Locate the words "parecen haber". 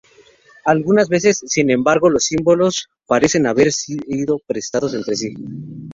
3.05-3.71